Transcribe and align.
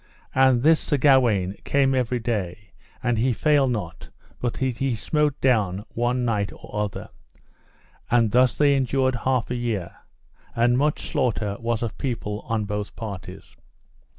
And 0.33 0.63
this 0.63 0.79
Sir 0.79 0.97
Gawaine 0.97 1.53
came 1.63 1.93
every 1.93 2.17
day, 2.17 2.71
and 3.03 3.19
he 3.19 3.33
failed 3.33 3.69
not 3.69 4.09
but 4.39 4.53
that 4.53 4.77
he 4.79 4.95
smote 4.95 5.39
down 5.41 5.85
one 5.89 6.25
knight 6.25 6.51
or 6.51 6.71
other. 6.73 7.09
So 8.09 8.27
thus 8.29 8.55
they 8.55 8.73
endured 8.75 9.13
half 9.13 9.51
a 9.51 9.55
year, 9.55 9.91
and 10.55 10.75
much 10.75 11.07
slaughter 11.11 11.55
was 11.59 11.83
of 11.83 11.99
people 11.99 12.39
on 12.49 12.65
both 12.65 12.95
parties. 12.95 13.55